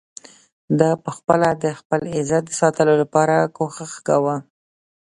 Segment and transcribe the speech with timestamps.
[0.79, 4.35] ده په خپله د خپل عزت د ساتلو لپاره کوشش کاوه.